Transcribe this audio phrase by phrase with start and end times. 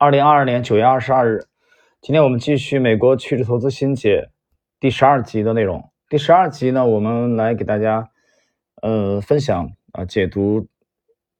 [0.00, 1.44] 二零二二年九月二十二日，
[2.00, 4.30] 今天我们继续美国趋势投资新解
[4.80, 5.92] 第十二集的内容。
[6.08, 8.08] 第十二集呢，我们来给大家
[8.80, 10.66] 呃分享啊解读，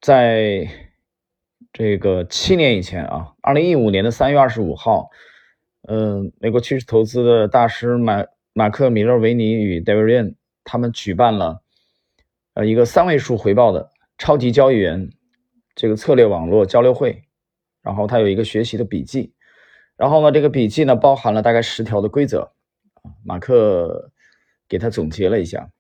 [0.03, 0.69] 在
[1.73, 5.09] 这个七年以前啊，二零一五年的三月二十五号，
[5.89, 10.35] 嗯，美国趋势投资的大师马马克米勒维尼与 David Ryan
[10.65, 11.63] 他们举办了
[12.53, 15.09] 呃一个三位数回报的超级交易员
[15.75, 17.23] 这个策略网络交流会。
[17.83, 19.33] 然后他有一个学习的笔记，
[19.97, 22.53] 然后呢，这个笔记呢包含了大概十条的规则，
[23.25, 24.13] 马克
[24.69, 25.71] 给他总结了一下，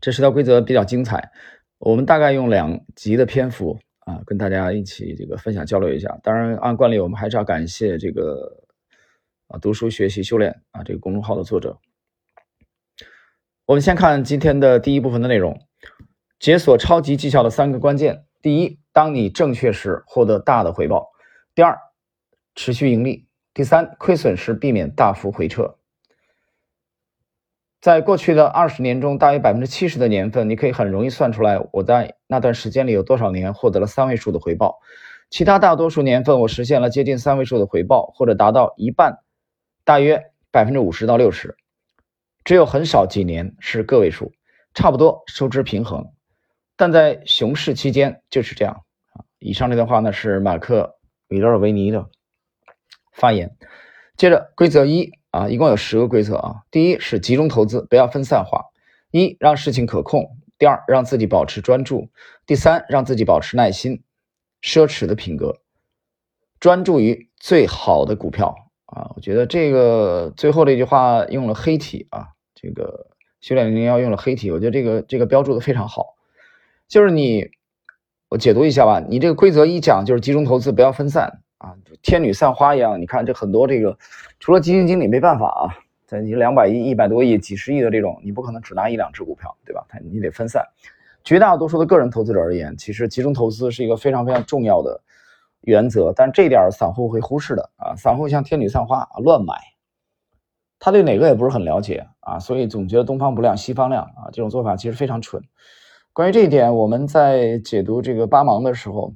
[0.00, 1.30] 这十条规则比较精彩，
[1.78, 6.18] 我们大概用两集的篇幅啊，跟大家一起这个分享交流一下。
[6.22, 8.64] 当然，按惯例，我们还是要感谢这个
[9.48, 11.78] 啊读书学习修炼啊这个公众号的作者。
[13.66, 15.60] 我们先看今天的第一部分的内容，
[16.38, 18.24] 解锁超级绩效的三个关键。
[18.40, 18.78] 第一。
[18.98, 21.12] 当你正确时，获得大的回报；
[21.54, 21.78] 第二，
[22.56, 25.78] 持续盈利；第三，亏损时避免大幅回撤。
[27.80, 34.80] 在过去的二十年中，大约百分之七十的年份，你可以很容易算出来我在那段时间里有多少年获得了三位数的回报。
[35.30, 39.20] 其他大多数年份，我实现了接近三位数的回报，或者达到一半，
[39.84, 41.56] 大约百分之五十到六十。
[42.42, 44.32] 只有很少几年是个位数，
[44.74, 46.04] 差不多收支平衡。
[46.74, 48.84] 但在熊市期间就是这样。
[49.38, 50.96] 以上这段话呢是马克
[51.28, 52.08] 米勒维尼的
[53.12, 53.56] 发言。
[54.16, 56.62] 接着规则一啊，一共有十个规则啊。
[56.70, 58.64] 第一是集中投资，不要分散化。
[59.10, 60.36] 一让事情可控。
[60.58, 62.10] 第二让自己保持专注。
[62.46, 64.02] 第三让自己保持耐心。
[64.60, 65.60] 奢侈的品格，
[66.58, 69.12] 专注于最好的股票啊。
[69.14, 73.06] 我觉得这个最后这句话用了黑体啊，这个
[73.40, 76.16] 修炼零零幺用了黑体，我觉得这个这个标注的非常好，
[76.88, 77.50] 就是你。
[78.28, 83.00] 我解读一下吧，你这个规则一讲就是集中投资，不要分散啊，天女散花一样。
[83.00, 83.96] 你看这很多这个，
[84.38, 85.72] 除了基金经理没办法啊，
[86.04, 89.82] 在你两百亿、一百多亿、几十亿的这种，你不可能只拿一两只股票，对吧？
[89.88, 90.62] 他你得分散。
[91.24, 95.00] 绝大多数的个人投资者而言，其实集中投资是一个非常非常重要的
[95.62, 97.96] 原则，但这点散户会忽视的啊。
[97.96, 99.54] 散户像天女散花啊，乱买，
[100.78, 105.42] 他对哪个也不是很了解啊，所以总觉得东方不亮西方亮啊，这种做法其实非常蠢。
[106.18, 109.14] 关于这一点，我们在解读这个八芒的时候，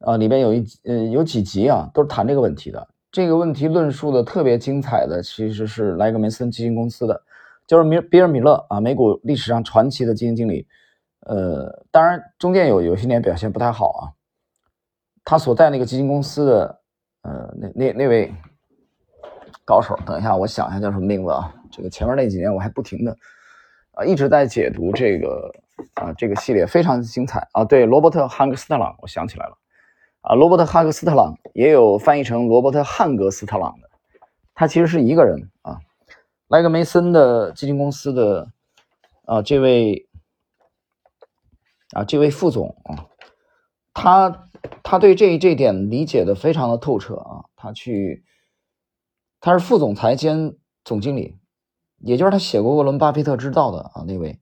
[0.00, 2.88] 啊，里边有一呃有几集啊，都是谈这个问题的。
[3.12, 7.22] 这个问题论述的特别精彩的，其实是莱格梅森基金公司的，
[7.64, 10.66] 就是米比尔米勒啊，美股历史上传奇的基金经理。
[11.20, 14.10] 呃，当然中间有有些年表现不太好啊。
[15.24, 16.80] 他所在那个基金公司的
[17.22, 18.34] 呃那那那位
[19.64, 21.54] 高手，等一下我想一下叫什么名字啊？
[21.70, 23.16] 这个前面那几年我还不停的。
[24.04, 25.52] 一直在解读这个
[25.94, 27.64] 啊，这个系列非常精彩啊。
[27.64, 29.58] 对，罗伯特·汉克斯特朗，我想起来了
[30.20, 33.88] 啊，罗伯特·汉克斯特朗也有翻译成罗伯特·汉格斯特朗的，
[34.54, 35.78] 他其实是一个人啊。
[36.48, 38.50] 莱格梅森的基金公司的
[39.24, 40.06] 啊，这位
[41.92, 43.06] 啊，这位副总啊，
[43.94, 44.48] 他
[44.82, 48.24] 他对这这点理解的非常的透彻啊，他去
[49.40, 50.54] 他是副总裁兼
[50.84, 51.38] 总经理。
[52.02, 54.38] 也就是他写过《沃伦·巴菲特之道》的啊那位，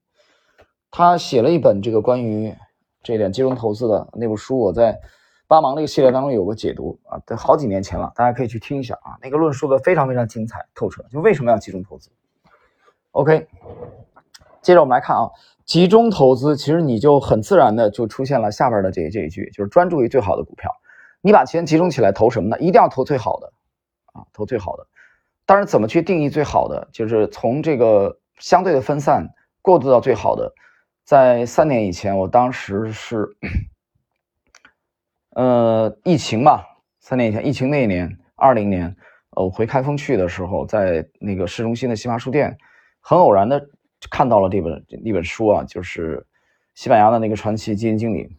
[0.89, 2.55] 他写了一本这个关于
[3.03, 4.99] 这点金融投资的那部书，我在
[5.47, 12.09] 巴芒这个系列当中有个解读啊，在好几年前了，大家可以去听一下啊，那个论述的非常非常精彩透彻，就为什么要集中投资。
[13.11, 13.47] OK，
[14.61, 15.29] 接着我们来看啊，
[15.65, 20.71] 集中投资其实你就很自然的就出现了下边的这这一句，就是专注于最好的股票，
[21.21, 22.57] 你把钱集中起来投什么呢？
[22.59, 23.51] 一定要投最好的
[24.13, 24.87] 啊，投最好的。
[25.51, 26.87] 当然，怎么去定义最好的？
[26.93, 29.27] 就是从这个相对的分散
[29.61, 30.53] 过渡到最好的。
[31.03, 33.27] 在三年以前，我当时是，
[35.31, 36.63] 呃，疫情嘛，
[37.01, 38.95] 三年以前，疫情那一年，二零年，
[39.31, 42.57] 呃，我回开封去的时候，在那个市中心的新华书店，
[43.01, 43.61] 很偶然的
[44.09, 46.25] 看到了这本那本书啊，就是
[46.75, 48.37] 西班牙的那个传奇基金经理，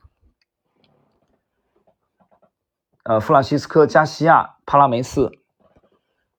[3.04, 5.30] 呃，弗朗西斯科·加西亚·帕拉梅斯。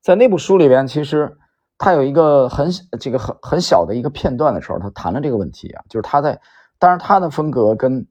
[0.04, 1.38] 在那部书里边，其实
[1.78, 2.70] 他有一个很
[3.00, 6.42] 这个很很小的一个片段的时候，他谈了这个问题啊，就是他在，
[6.78, 8.06] 当然他的风格跟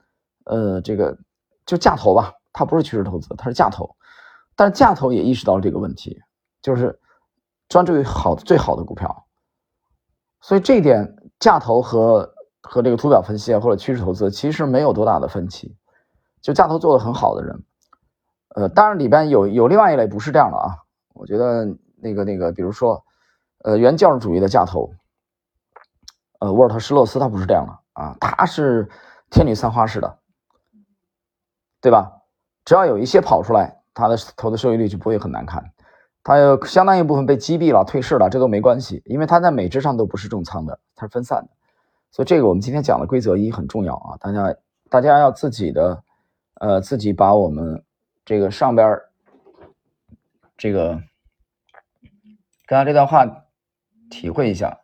[0.47, 1.19] 呃这个
[1.67, 3.94] 就价投吧，他不是趋势投资，他是价投，
[4.56, 6.19] 但是价投也意识到了这个问题，
[6.62, 6.99] 就是
[7.69, 9.27] 专注于好最好的股票，
[10.41, 15.77] 所以这一点价投和和这个图表分析啊或者趋势投资其实没有多大的分歧，
[16.41, 17.62] 就价投做的很好的人，
[18.55, 20.79] 呃，当然里边有有另外一类不是这样的啊。
[21.15, 21.67] 我觉得
[22.02, 23.02] 那个那个，比如说，
[23.58, 24.93] 呃，原教旨主义的架头，
[26.40, 28.88] 呃，沃尔特施洛斯他不是这样的啊，他是
[29.31, 30.19] 天女散花式的，
[31.81, 32.12] 对吧？
[32.64, 35.72] 只要有一些跑出来，他的投资收益率就不会很难看。
[36.25, 41.49] 他有相当一部分被击毙了、退市了，这都没关系，因为他在每只上都不是重仓的，它是分散的。
[42.10, 44.54] 所以这个我们今天讲的规则一很重要啊，大家
[44.88, 46.02] 大家要自己的，
[46.60, 47.82] 呃，自己把我们
[48.25, 49.00] 这个上边
[50.56, 51.00] 这个
[52.73, 53.45] 刚才这段话
[54.09, 54.79] 体会一下，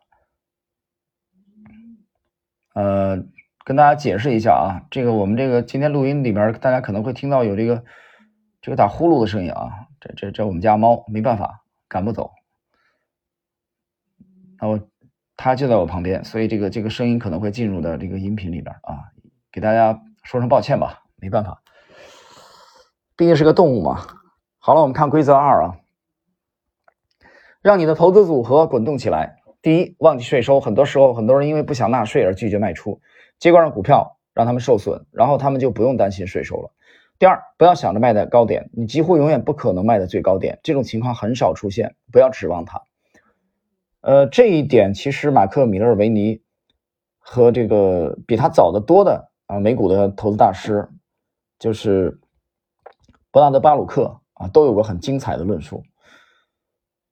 [2.75, 3.17] 呃，
[3.65, 7.83] 跟大家解释一下啊，这个我们这个今天录音里边，大家可能会听到有这个
[8.61, 9.87] 这个打呼噜的声音啊。
[9.99, 12.29] 这这这我们家猫没办法赶不走，
[14.59, 14.85] 然后
[15.35, 19.09] 它就在我旁边，所以这个这个声音可能会进入到这个音频里边啊，
[19.51, 21.63] 给大家说声抱歉吧，没办法，
[23.15, 24.05] 毕竟是个动物嘛。
[24.59, 25.79] 好了，我们看规则二啊，
[27.61, 29.37] 让你的投资组合滚动起来。
[29.61, 33.01] 第一，忘记税收，很多时候很多人因为不想纳税而拒绝卖出，
[33.37, 36.71] 结果让股票让他们受损，然后他们就不用担心税收了。
[37.17, 42.81] 第二，不要想着卖在高点，你几乎永远不可能卖在最高点，这种情况很少出现，不要指望它。
[43.99, 46.41] 呃，这一点其实马克·米勒维尼
[47.17, 50.87] 和这个比他早得多的啊美股的投资大师，
[51.59, 52.17] 就是
[53.31, 55.83] 伯纳德·巴鲁克啊，都有过很精彩的论述。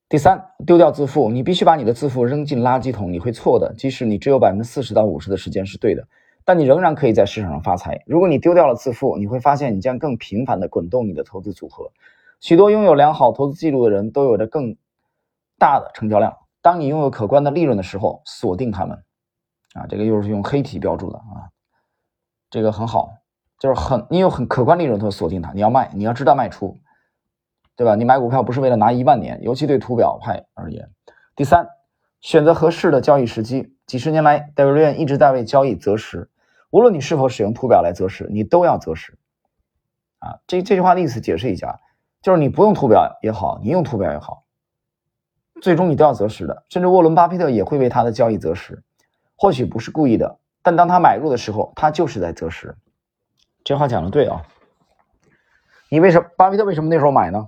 [0.10, 6.08] 第三，丢掉自负，你必须把你的自负扔进垃圾桶，你会错的，即使你只有百分之四十到五十的时间是对的。
[6.46, 8.02] 但你仍然可以在市场上发财。
[8.06, 11.92] 如果你丢掉了自负，你会发现你将更频繁地滚动你的投资组合。
[12.40, 14.78] 许多拥有良好投资记录的人都有着更
[15.60, 16.34] 大的成交量。
[16.62, 19.04] 当你拥有可观的利润的时候，锁定他们。
[19.74, 21.52] 啊，这个又是用黑体标注的啊，
[22.50, 23.10] 这个很好，
[23.60, 25.52] 就是很你有很可观利润，就锁定它。
[25.52, 26.78] 你要卖，你要知道卖出，
[27.78, 27.96] 对吧？
[27.96, 30.90] 你买股票不是为了拿一万年，尤其对图表派而言。
[31.36, 31.68] 第三，
[32.20, 33.72] 选择合适的交易时机。
[33.86, 36.30] 几十年来，戴维·瑞恩一直在为交易择时。
[36.72, 39.18] 无论你是否使用图表来择时，你都要择时。
[40.18, 41.80] 啊，这这句话的意思解释一下，
[42.24, 44.44] 就是你不用图表也好，你用图表也好，
[45.62, 46.66] 最终你都要择时的。
[46.70, 48.84] 甚至沃伦·巴菲特也会为他的交易择时，
[49.36, 52.76] 或许不是故意的，但当他买入的时候，他就是在择时。
[53.64, 54.42] 这话讲的对啊。
[55.90, 57.48] 你为什么巴菲特为什么那时候买呢？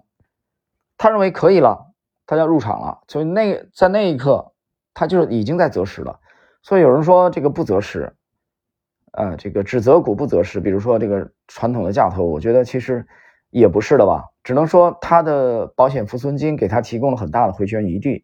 [1.00, 1.88] 他认为可以了，
[2.28, 4.52] 他要入场了，所以那在那一刻，
[4.94, 6.20] 他就是已经在择时了。
[6.62, 8.14] 所以有人说这个不择时。
[9.14, 13.08] 呃，这个只择股不择时，比如说这个传统的价投，我觉得其实
[13.50, 18.24] 也不是的吧，只能说他的保险浮存金给他提供了很大的回旋余地，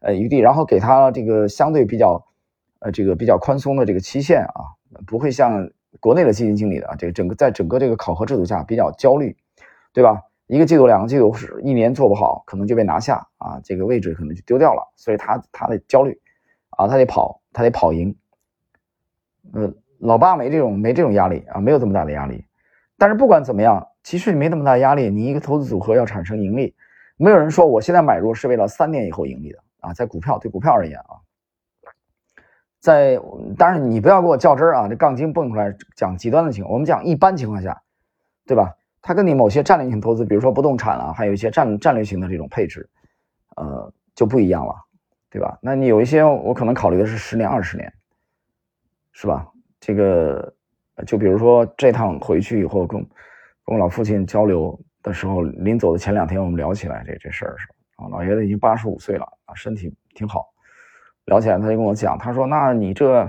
[0.00, 2.26] 呃，余地，然后给他这个相对比较，
[2.80, 4.76] 呃，这个比较宽松的这个期限啊，
[5.06, 9.34] 不会像国内的基金经理的啊，这个整个在整个这个考核制度下比较焦虑，
[9.94, 10.24] 对吧？
[10.48, 16.20] 一个季度、两个季度是一年做不好，可能就被拿下啊，这个位置可能就丢掉了，所以他他的焦虑
[16.70, 18.16] 啊，他得跑，他得跑赢，
[19.52, 19.72] 呃。
[20.00, 22.46] 老爸没这种没这种压力啊，没有这么大的压力。
[22.96, 25.10] 但是不管怎么样，其实你没那么大压力。
[25.10, 26.72] 你一个投资组合要产生盈利，
[27.16, 29.92] 没有人说我现在买入是为了三年以后盈利的啊。
[29.92, 31.18] 在股票对股票而言啊，
[32.78, 33.20] 在
[33.56, 37.82] 当然你不要给我较真啊，这杠精蹦出来讲极端的情况，我们讲一般情况下，
[38.46, 38.76] 对吧？
[39.08, 42.86] 它跟你某些战略性投资，比如说不动产啊，还有一些战战略性的这种配置，
[43.56, 44.74] 呃，就不一样了，
[45.30, 45.58] 对吧？
[45.62, 47.90] 那你有一些我可能考虑的是十年、二十年，
[49.12, 49.48] 是吧？
[49.80, 50.52] 这个，
[51.06, 53.00] 就比如说这趟回去以后，跟
[53.64, 57.66] 跟我老父亲交流的时候，临走的前两天，我们聊起来这这事儿是
[57.96, 60.44] 啊，老爷子已经八十五岁了啊，身体挺好。
[61.24, 63.26] 聊起来，他就跟我讲，他说：“那你这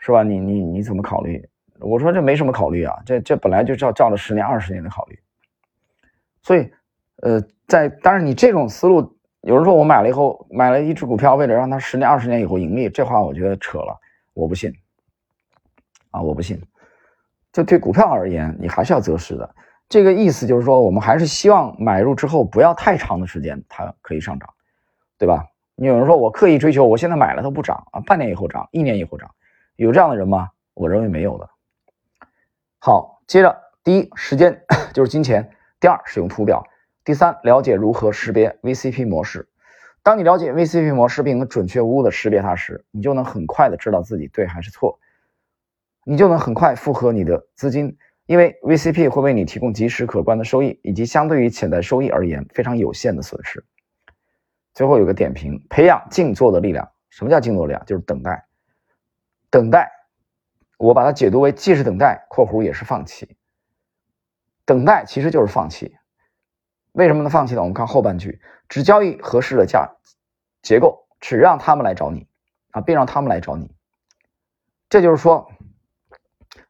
[0.00, 0.22] 是吧？
[0.22, 1.42] 你你你怎么考虑？”
[1.82, 5.18] 我说：“这没什么考虑啊，这这本来就照照了十年、二十年的考虑。”
[6.42, 6.70] 所以，
[7.16, 13.98] 呃，在当然你这种思路，有人说我买了以后买了一只股票，为了让它十年、二十年以后盈利，这话我觉得扯了，
[14.34, 14.72] 我不信。
[16.10, 16.60] 啊，我不信。
[17.52, 19.54] 就对股票而言，你还是要择时的。
[19.88, 24.48] 这个意思就是说，我们还是希望买入之后不要太长的时间，它可以上涨，
[25.18, 25.46] 对吧？
[25.74, 29.30] 你有人说我刻意追求，我现在买了它不涨啊，半年以后涨，一年以后涨，
[29.76, 30.50] 有这样的人吗？
[30.74, 31.48] 我认为没有的。
[32.84, 34.60] 好，接着第一，时间
[34.92, 35.40] 就是金钱；
[35.78, 36.60] 第二，使用图表；
[37.04, 39.48] 第三，了解如何识别 VCP 模式。
[40.02, 44.98] 当你了解 VCP 模式并能准确无误的识别它时，你就能很快的知道自己对还是错。
[46.02, 47.96] 你就能很快复合你的资金，
[48.26, 53.64] 因为 VCP 会为你提供及时可观的收益，以及相对于潜在收益而言非常有限的损失。
[54.74, 56.90] 最后有个点评：培养静坐的力量。
[57.10, 57.86] 什么叫静坐力量？
[57.86, 58.44] 就是等待。
[59.50, 59.88] 等待，
[60.82, 63.36] 我把它解读为既是等待（括弧也是放弃）。
[64.66, 65.96] 等待其实就是放弃。
[66.92, 67.60] 为什么能放弃呢？
[67.60, 69.88] 我们看后半句：只交易合适的价
[70.60, 72.26] 结构，只让他们来找你
[72.72, 73.70] 啊，并让他们来找你。
[74.88, 75.50] 这就是说。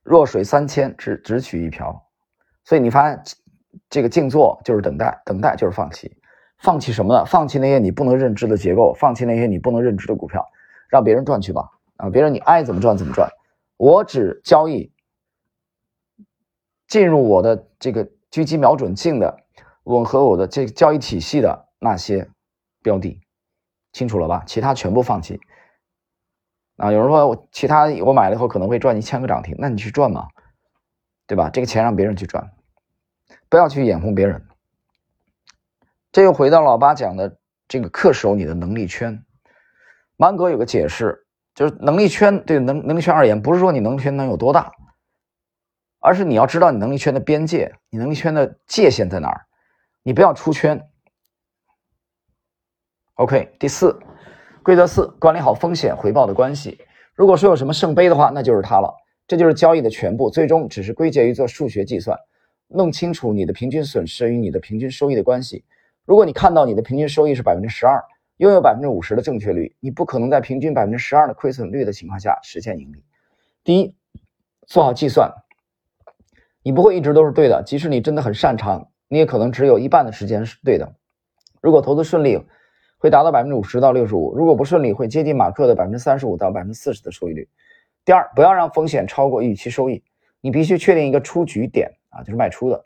[0.02, 2.04] 弱水三千，只只取一瓢，
[2.64, 3.22] 所以你发现
[3.88, 6.20] 这个静坐就是等待，等待就是放弃。
[6.58, 7.24] 放弃什么呢？
[7.24, 10.44] 放弃那些你不能认知的结构，放弃那些你不能认知的股票，
[10.88, 11.70] 让别人赚去吧。
[11.96, 13.30] 啊，别人你爱怎么赚怎么赚，
[13.82, 14.92] 我只交易
[16.86, 19.44] 进入我的这个狙击瞄准镜的，
[19.82, 22.30] 吻合我的这个交易体系的那些
[22.80, 23.20] 标的，
[23.92, 24.44] 清楚了吧？
[24.46, 25.40] 其他全部放弃。
[26.76, 30.28] 啊，有人说我其他我买了以后可能会赚一千个涨停，那你去赚嘛，
[31.26, 31.50] 对吧？
[31.50, 32.52] 这个钱让别人去赚，
[33.48, 34.46] 不要去眼红别人。
[36.12, 37.36] 这又回到老八讲的
[37.66, 39.24] 这个恪守你的能力圈。
[40.14, 44.72] 芒格有个解释，就是能力圈对能能力圈而言，不是说你能力圈能有多大，
[46.00, 49.42] 而是你要知道你能力圈的边界，你能力圈的界限在哪儿，
[50.02, 50.82] 你不要出圈。
[53.16, 54.00] OK，第四
[54.62, 56.80] 规则四，管理好风险回报的关系。
[57.14, 58.92] 如果说有什么圣杯的话，那就是它了。
[59.28, 62.18] 这就是交易的全部，最终只是归结于做数学计算，
[62.68, 65.64] 弄清楚你的平均损失与你的平均收益的关系。
[66.04, 68.02] 如果你看到你的平均收益是百分之十二，
[68.42, 73.04] 拥有百分之五十的正确率，你不可能在平均百分之十二的亏损率的情况下实现盈利。
[73.62, 73.94] 第一，
[74.66, 75.32] 做好计算，
[76.64, 80.92] 你不会一直都是对的，即使你真的很擅长，你也可能只有一半的时间是对的。
[81.60, 82.44] 如果投资顺利，
[82.98, 87.48] 会达到百分之五十到六十五；如果不顺利，会接近马克的百分之三十五到百分之四十的收益率。
[88.04, 90.02] 第二，不要让风险超过预期收益，
[90.40, 92.84] 你必须确定一个出局点啊，就是卖出的。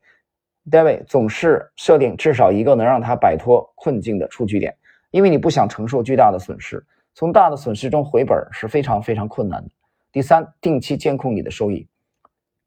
[0.71, 4.77] David 总是设定至少一个能让他摆脱困境的出局点，
[5.17, 6.85] 因为你不想承受巨大的损失。
[7.15, 9.71] 从大的损失中回本是非常非常困难的。
[10.13, 11.89] 第三，定期监控你的收益。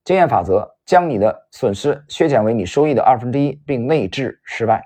[0.03, 4.83] 经验法则：将你的损失削减为你收益的二分之一，并内置失败。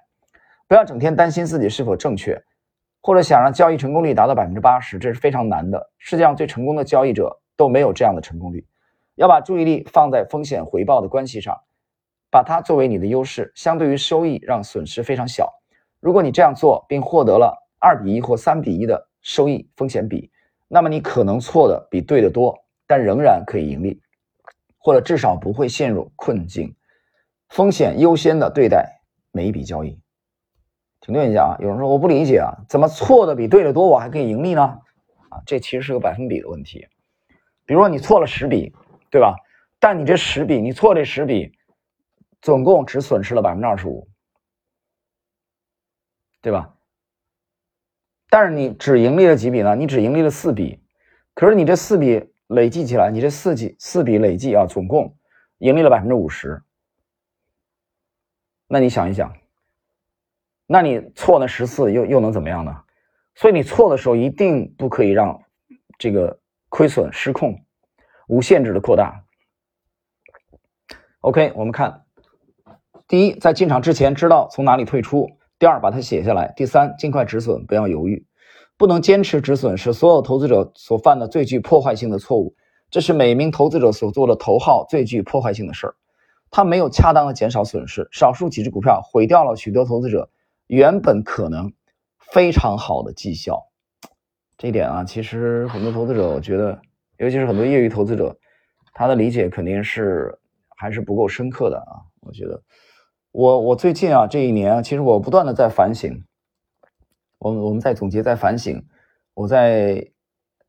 [0.68, 2.38] 不要整天担心自己是否正确，
[3.02, 5.90] 或者想让交易成功率达到百分之八十，这是非常难的。
[5.98, 8.68] 世界上最成功的交易者都没有这样的成功率。
[9.16, 11.58] 要把注意力放在风险回报的关系上。
[12.30, 15.63] 把它作为你的优势，相对于收益让损失非常小。
[16.04, 20.30] 如果你这样做并获得了二比一或三比一的收益风险比，
[20.68, 22.54] 那么你可能错的比对的多，
[22.86, 24.02] 但仍然可以盈利，
[24.78, 26.76] 或者至少不会陷入困境。
[27.48, 29.00] 风险优先的对待
[29.32, 29.98] 每一笔交易。
[31.00, 34.62] 停顿一下啊，有人说我不理解啊，怎么错的比对的多，我还可以盈利呢？
[35.30, 36.86] 啊，这其实是个百分比的问题。
[37.66, 38.76] 比如说你错了十笔，
[39.10, 39.38] 对吧？
[39.80, 41.54] 但你这十笔，你错这十笔。
[42.42, 44.06] 总共只损失了百分之二十五，
[46.44, 46.76] 对吧？
[48.30, 49.76] 但是你只盈利了几笔呢？
[49.76, 50.84] 你只盈利了四笔，
[51.34, 55.18] 可是你这四笔累计起来，你这四笔四笔累计啊，总共
[55.60, 56.62] 盈利了百分之五十。
[58.68, 59.34] 那你想一想，
[60.66, 62.84] 那你错那十次又又能怎么样呢？
[63.36, 65.42] 所以你错的时候一定不可以让
[65.98, 67.64] 这个亏损失控、
[68.28, 69.24] 无限制的扩大。
[71.22, 72.06] OK，我们看。
[73.08, 75.28] 第一，在进场之前知道从哪里退出；
[75.64, 78.28] 第二，把它写下来；第三，尽快止损，不要犹豫。
[78.76, 82.54] 不能坚持止损是所有投资者所犯的最具破坏性的错误，
[82.92, 85.96] 这是每名投资者所做的头号最具破坏性的事儿。
[86.52, 90.30] 他没有恰当的减少损失，少数几只股票毁掉了许多投资者
[90.68, 91.72] 原本可能
[92.20, 93.70] 非常好的绩效。
[94.58, 96.78] 这一点啊，其实很多投资者，我觉得，
[97.20, 98.38] 尤其是很多业余投资者，
[98.94, 100.38] 他的理解肯定是
[100.76, 102.62] 还是不够深刻的啊，我觉得。
[103.34, 106.24] 我我最近啊这一年啊，其实我不断的在反省，
[107.40, 108.88] 我我们在总结在反省，
[109.34, 110.12] 我在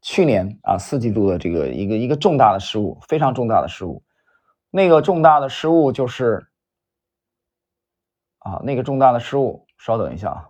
[0.00, 4.02] 去年啊四季度的这个一个一个重大的失误，非常重大的失误，
[4.70, 6.48] 那个重大的失误就是
[8.38, 10.48] 啊那个重大的失误，稍等一下啊，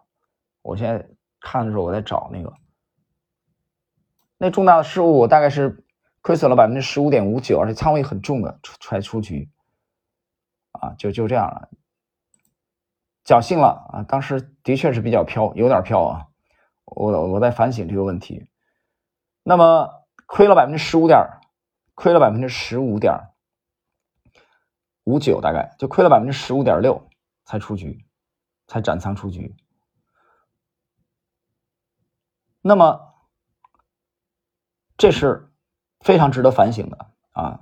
[0.63, 1.09] 我现在
[1.41, 2.55] 看的时候我在找那个，
[4.39, 5.85] 那重大的失误我大概是
[6.21, 9.51] 亏损了百分之十五点五九，而且仓位很重的出出来出局，
[10.71, 11.69] 啊就就这样了。
[13.25, 14.03] 侥幸了啊！
[14.03, 16.27] 当时的确是比较飘，有点飘啊。
[16.85, 18.47] 我我在反省这个问题。
[19.43, 19.91] 那么
[20.27, 21.27] 亏了百分之十五点，
[21.95, 23.15] 亏了百分之十五点
[25.05, 27.09] 五九，大概就亏了百分之十五点六
[27.45, 28.07] 才出局，
[28.67, 29.57] 才斩仓出局。
[32.61, 33.15] 那么
[34.97, 35.51] 这是
[36.01, 37.61] 非常值得反省的啊！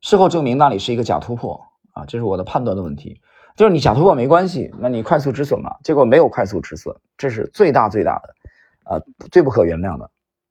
[0.00, 3.22] 事后证明那里是一个假突破啊，这是我的判断的问题。
[3.58, 5.74] 就是你假突破没关系，那你快速止损嘛？
[5.82, 8.34] 结果没有快速止损，这是最大最大的，
[8.84, 10.08] 啊，最不可原谅的。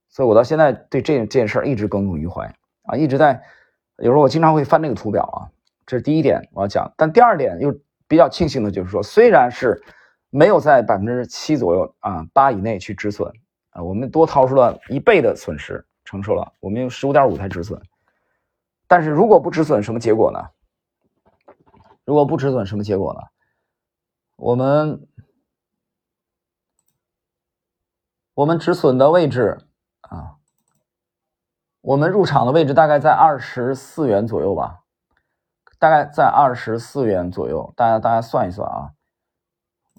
[0.09, 3.41] 所以我到现在对这这件事儿一直耿耿于怀啊，一直在
[3.99, 5.47] 有时候我经常会翻这个图表啊，
[5.85, 6.91] 这是第一点我要讲。
[6.97, 7.73] 但第二点又
[8.09, 9.81] 比较庆幸的就是说，虽然是
[10.29, 13.31] 没有在百分之七左右啊八以内去止损
[13.69, 17.81] 啊，我们多掏出了一倍的损失承受了，我们用十五点五才止损。
[18.85, 20.39] 但是如果不止损，什么结果呢？
[22.07, 23.19] 如果不止损，什么结果呢？
[24.37, 25.05] 我们
[28.33, 29.67] 我们止损的位置
[29.99, 30.37] 啊，
[31.81, 34.85] 我们入场的位置大概在二十四元左右吧，
[35.77, 38.93] 大概在二十四元左右，大家大家算一算啊，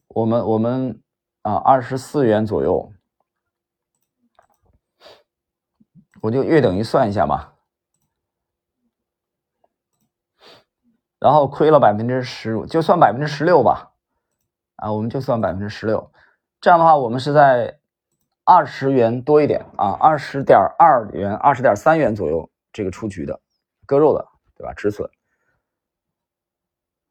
[0.07, 1.03] 我们我们
[1.43, 2.91] 啊二十四元左右。
[6.23, 7.58] 我就约等于算一下吧，
[11.21, 13.91] 然后亏了百分之十，就算百分之十六吧，
[14.77, 16.13] 啊，我们就算百分之十六，
[16.61, 17.79] 这样的话，我们是在
[18.45, 23.41] 二十元多一点啊，二十点二元、二十点三元左右这个出局的
[23.85, 24.73] 割肉的，对吧？
[24.75, 25.11] 止损，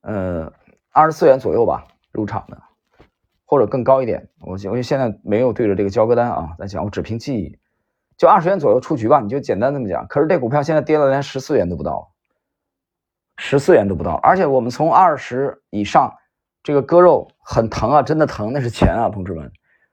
[0.01, 0.51] 呃，
[0.91, 2.61] 二十四元左右吧入场的，
[3.45, 7.59] 或者更高一点，我我现在没有对着这个交割单啊在讲，我只凭记忆。
[8.17, 10.07] 就二十元左右出局吧，你就简单这么讲。
[10.07, 12.13] 可是这股票现在跌了，连十四元都不到，
[13.37, 14.15] 十四元都不到。
[14.15, 16.13] 而且我们从二十以上，
[16.63, 19.51] 这个割肉很疼啊，真的疼，那是钱啊，同志们，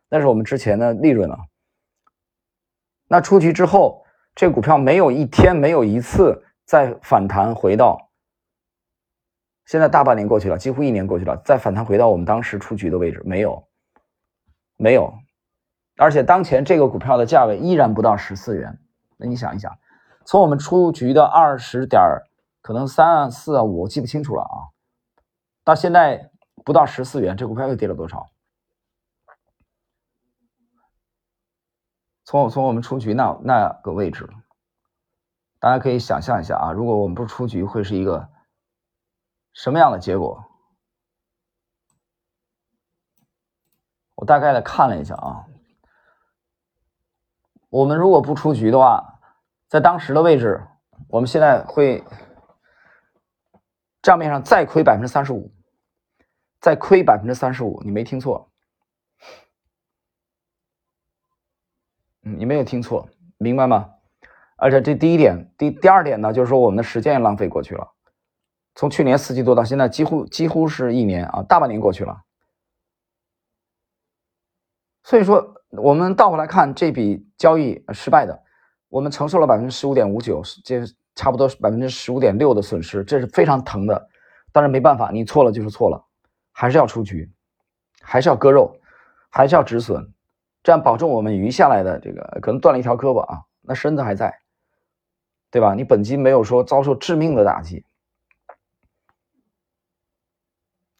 [0.08, 1.38] 那是我们之前的利润啊。
[3.06, 8.10] 那出局之后，这股票没有一天，没有一次再反弹回到，
[9.66, 13.68] 现在大半年过去了，几乎一年过去了，再反弹回到我们当时出局的位置，没有，
[14.76, 15.14] 没有。
[15.96, 18.78] 而且当前这个股票的价位依然不到十四元，
[19.16, 19.70] 那你想一想，
[20.24, 22.02] 从我们出局的二十点
[22.64, 24.72] 可能三啊四啊五，我记不清楚了啊，
[25.64, 26.30] 到现在
[26.64, 28.30] 不到十四元，这股票又跌了多少？
[32.24, 34.26] 从从我们出局那那个位置，
[35.58, 38.30] 大家可以想象一下啊，如果我们不出局，会是一个
[39.52, 40.42] 什么样的结果？
[44.14, 45.44] 我大概的看了一下啊。
[47.68, 49.20] 我们如果不出局的话，
[49.68, 50.66] 在当时的位置，
[51.08, 52.02] 我们现在会
[54.04, 55.50] 账面上再亏百分之三十五，
[56.60, 58.52] 再亏百分之三十五，你没听错，
[62.22, 63.90] 嗯，你没有听错，明白吗？
[64.56, 67.94] 而且这第一点，第第二点呢，就是说我们的时间也浪费过去了，
[68.74, 72.22] 从去年四季度到现在，几乎几乎是一年啊，大半年过去了，
[75.02, 75.52] 所以说。
[75.76, 78.44] 我们倒过来看这笔交易失败的，
[78.88, 80.80] 我们承受了百分之十五点五九，这
[81.14, 84.08] 差不多百分之十五点六的损失，这是非常疼的。
[84.52, 86.04] 但是没办法，你错了就是错了，
[86.52, 87.30] 还是要出局，
[88.00, 88.76] 还是要割肉，
[89.30, 90.12] 还是要止损，
[90.62, 94.40] 这样保证我们余下来的这个可能断了一条胳膊啊，那身子还在，
[95.50, 95.74] 对吧？
[95.74, 97.84] 你本金没有说遭受致命的打击，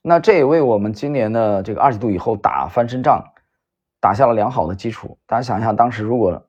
[0.02, 3.30] 那这也为我们今年的这个二季度以后打翻身仗。
[4.00, 5.18] 打下了良好的基础。
[5.24, 6.46] 大家想一想，当时如果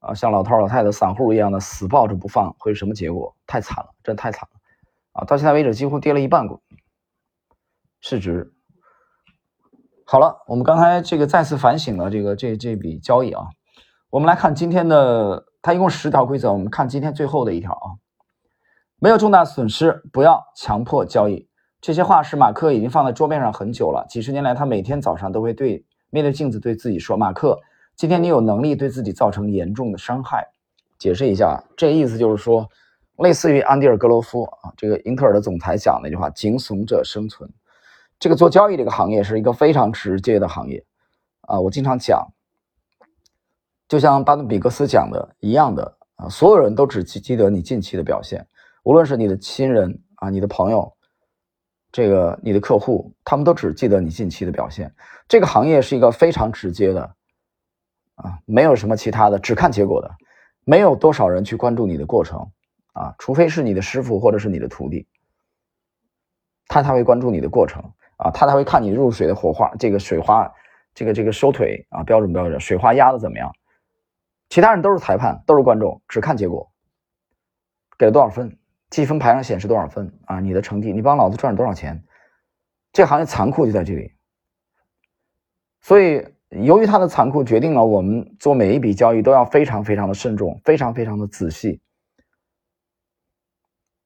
[0.00, 3.34] 啊像老头老太太散户一样的死抱着不放，会是什么结果？
[3.46, 4.60] 太惨了，真的太惨了
[5.12, 5.24] 啊！
[5.24, 6.60] 到现在为止，几乎跌了一半股
[8.00, 8.52] 市值。
[10.04, 13.44] 好了，我们刚才这个再次反省了这个这这笔交易啊。
[14.10, 17.86] 我们来看今天的，它一共十条规则，我们看今天最后的一条啊，
[18.98, 21.48] 没有重大损失，不要强迫交易。
[21.80, 25.84] 这些话是马克已经放在桌面上很久了，几十年来他每天早上都会对。
[26.12, 27.60] 面对镜子，对自己说：“马克，
[28.00, 30.48] 今天你有能力对自己造成严重的伤害。”
[30.98, 32.66] 解释一下，这意思就是说，
[33.18, 37.46] 类似于安迪尔格罗夫啊，这个英特尔的总裁讲的一句话：“惊悚者生存。”
[38.18, 40.82] 这个做交易这个行业是一个非常直接的行业
[41.42, 41.60] 啊。
[41.60, 42.26] 我经常讲，
[43.86, 48.46] 就像巴顿比格斯讲的一样的啊，所有人都只记记得你近期的表现，
[48.82, 50.90] 无论是你的亲人啊，你的朋友。
[51.92, 54.90] 这个你的客户，他们都只记得你近期的表现。
[55.28, 57.14] 这个行业是一个非常直接的，
[58.22, 60.10] 啊，没有什么其他的，只看结果的，
[60.64, 62.50] 没有多少人去关注你的过程，
[62.92, 65.06] 啊，除非是你的师傅或者是你的徒弟，
[66.66, 70.52] 他才会关注你的过程，啊，他才会看你入水的火花，这个水花，
[70.94, 73.52] 这个这个收腿啊，标准标准，水花压的怎么样？
[74.48, 76.70] 其他人都是裁判，都是观众，只看结果，
[77.98, 78.56] 给了多少分。
[78.90, 80.40] 积分牌上显示多少分啊？
[80.40, 82.02] 你的成绩，你帮老子赚了多少钱？
[82.92, 84.16] 这行业残酷就在这里。
[85.80, 91.80] 所以，由于它的残酷，决定了我们做每一笔交易都要非常非常的慎重，非常非常的仔细。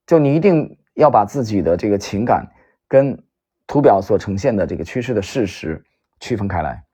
[0.06, 2.52] 就你一定要把自己的这个情感
[2.86, 3.24] 跟
[3.66, 5.82] 图表所呈现的这个趋势的事实
[6.20, 6.84] 区分开来。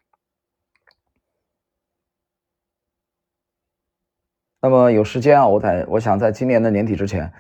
[4.61, 7.33] 那么有时间啊，我在我想在今年的年底之前。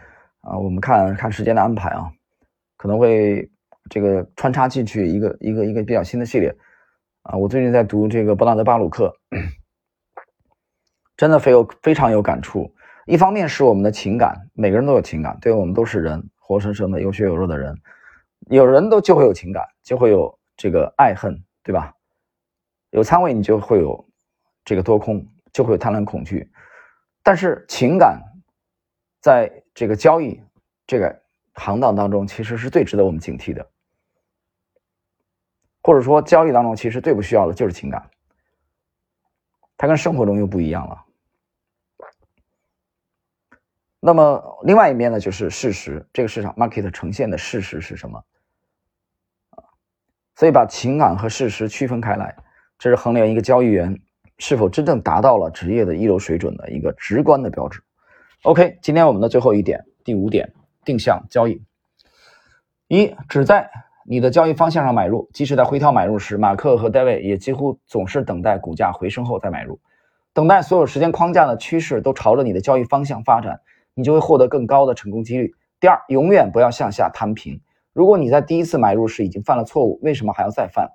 [0.42, 2.10] 啊，我们看看时间的安排啊，
[2.78, 3.50] 可能会
[3.90, 6.56] 这个穿插进去一个一个一个比较新的系列
[7.30, 7.36] 啊。
[7.36, 9.14] 我最近在读这个伯纳德巴鲁克，
[11.16, 12.72] 真的非有非常有感触。
[13.06, 17.76] 一方面是我们的情感，每个人都有情感，对我们都是人，活生生的有血有肉的人，
[18.48, 21.94] 有人都就会有情感，就会有这个爱恨，对吧？
[22.90, 24.04] 有仓位你就会有
[24.64, 26.50] 这个多空，就会有贪婪恐惧。
[27.22, 28.20] 但是情感
[29.20, 30.40] 在这个交易
[30.86, 31.22] 这个
[31.54, 33.66] 行当当中，其实是最值得我们警惕的。
[35.82, 38.10] 或者说，交易当中其实最不需要的就是情感，
[39.76, 41.04] 它跟生活中又不一样了。
[43.98, 48.24] 那么，另外一面呢，就是事实，这个市场 market 呈现的事实是什么？
[50.36, 52.34] 所以把情感和事实区分开来，
[52.78, 54.00] 这是衡量一个交易员
[54.38, 57.82] 是否真正达到了职业的一流水准的一个直观的标志。
[58.44, 61.62] OK，今天我们的最后一点，第五点，定向交易。
[62.88, 63.70] 一，只在
[64.10, 69.78] 你的交易方向上买入，即使在回调买入时，马克和戴维也几乎总是等待股价回升后再买入，
[70.34, 73.60] 等待所有时间框架的趋势都朝着你的交易方向发展。
[73.94, 75.54] 你就会获得更高的成功几率。
[75.78, 77.60] 第二，永远不要向下摊平。
[77.92, 80.90] 如果你在第一次买入时已经犯了错误，为什么还要再犯？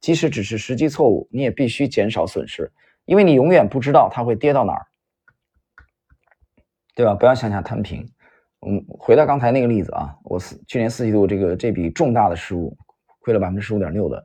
[0.00, 2.70] 即使只是时机错误，你也必须减少损失，
[3.04, 4.86] 因为你永远不知道它会跌到哪儿，
[6.94, 7.14] 对吧？
[7.14, 8.08] 不要向下摊平。
[8.66, 12.76] 嗯，回到刚才那个例子啊，我四去年四季度这个这笔重大的失误，
[13.20, 14.24] 亏了百分之十五点六的，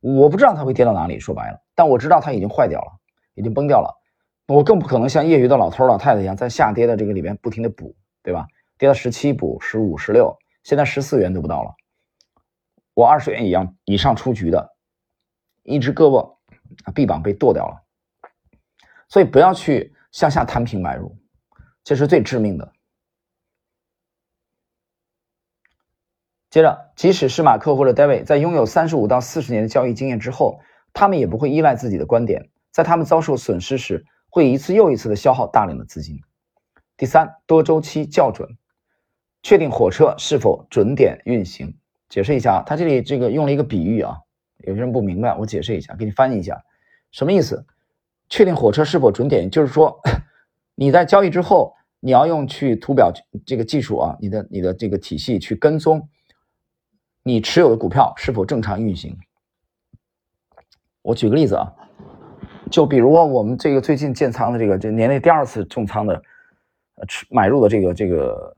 [0.00, 1.20] 我不知道它会跌到哪里。
[1.20, 2.92] 说白了，但我知道它已经坏掉了，
[3.34, 3.94] 已经崩掉了。
[4.46, 8.46] 我更不可能像业余的老头老太太一样，在下跌的这个里面不停的补，对吧？
[8.78, 11.74] 跌到十七补十五十六，现在十四元都不到了。
[12.94, 14.76] 我二十元一样以上出局的，
[15.62, 16.36] 一只胳膊
[16.94, 17.82] 臂膀被剁掉了。
[19.08, 21.14] 所以不要去向下摊平买入，
[21.82, 22.72] 这是最致命的。
[26.54, 30.60] 接着，即使是马克或者 David 在拥有三十五到四十年的交易经验之后，
[30.92, 34.06] 他们也不会依赖自己的观点，在他们遭受损失时。
[34.30, 36.20] 会一次又一次的消耗大量的资金。
[36.96, 38.48] 第三，多周期校准，
[39.42, 41.76] 确定火车是否准点运行。
[42.08, 44.18] 解释一下啊，他这里这个用了一个比喻啊，
[44.58, 46.62] 有些人不明白，我解释一下，给你翻译一下，
[47.10, 47.66] 什么意思？
[48.28, 50.00] 确定火车是否准点，就是说
[50.76, 53.12] 你在交易之后，你要用去图表
[53.44, 56.08] 这个技术啊，你的你的这个体系去跟踪
[57.24, 59.18] 你持有的股票是否正常运行。
[61.02, 61.72] 我举个例子啊。
[62.70, 66.14] 就比如我们这个最近建仓的这个，这年内第二次重仓的，
[66.94, 68.56] 呃，买入的这个这个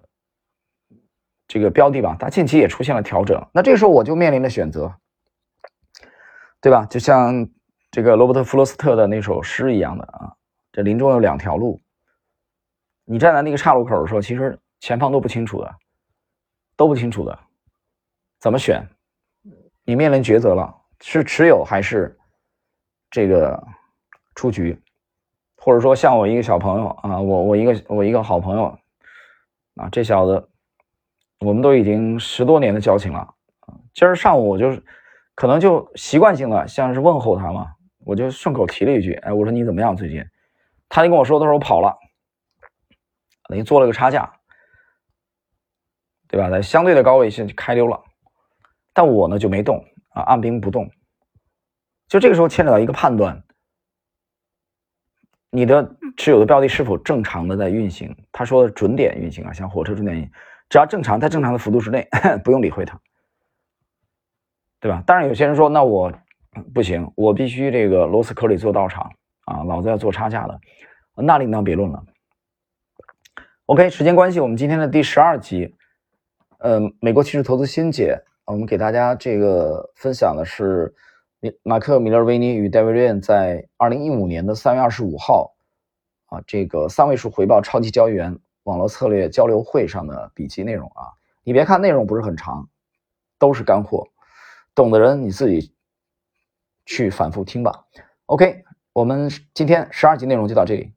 [1.49, 3.45] 这个标的吧，它近期也出现了调整。
[3.53, 4.95] 那这个时候我就面临着选择，
[6.63, 6.87] 对吧？
[6.87, 7.47] 就像
[7.91, 10.33] 这个罗伯特·弗罗斯特的那首诗一样的啊，
[10.73, 11.83] 这林中有两条路。
[13.05, 15.75] 你站在那个岔路口的时候，其实前方都不清楚的，
[16.77, 17.39] 都不清楚的，
[18.47, 18.89] 怎么选？
[19.83, 22.17] 你面临抉择了，是持有还是
[23.11, 23.61] 这个？
[24.37, 24.81] 出局，
[25.57, 28.67] 或者说像我一个小朋友啊，我我一个我一个好朋友
[29.75, 30.49] 啊，这小子，
[31.41, 33.75] 我们都已经十多年的交情了啊。
[33.93, 34.81] 今儿上午我就
[35.35, 37.73] 可能就习惯性的像是问候他嘛，
[38.05, 40.25] 我就顺口提了一句，哎，我说你怎么样最近？
[40.89, 41.99] 他就跟我说，他说我跑了，
[43.49, 44.31] 等于做了个差价，
[46.29, 46.49] 对吧？
[46.49, 48.01] 在相对的高位先开溜了，
[48.97, 50.91] 但我呢就没动啊，按兵不动。
[52.09, 53.43] 就这个时候牵扯到一个判断。
[55.51, 58.17] 你的持有的标的是否正常的在运行？
[58.33, 60.33] 他说的准点运行啊，像火车准点运行，
[60.71, 62.09] 只要正常，在正常的幅度之内，
[62.43, 62.99] 不用理会它，
[64.81, 65.03] 对吧？
[65.07, 66.11] 当然，有些人说，那我
[66.73, 69.13] 不行，我必须这个螺丝壳里做道场
[69.45, 70.59] 啊，老子要做差价的，
[71.17, 72.03] 那另当别论了。
[73.67, 75.75] OK，时间关系，我们今天的第十二集，
[76.59, 80.95] 呃，美国期指投资新解，我们给大家这个分享的是。
[81.63, 85.55] 马克·米勒维尼与戴维·瑞恩在二零一五年的三月二十五号，
[86.25, 91.07] 啊，这个三位数回报超级交易员网络策略交流会上的笔记内容啊，
[91.45, 92.69] 你别看内容不是很长，
[93.39, 94.09] 都是干货，
[94.75, 95.73] 懂的人你自己
[96.85, 97.85] 去反复听吧。
[98.25, 100.96] OK，我们今天十二集内容就到这里。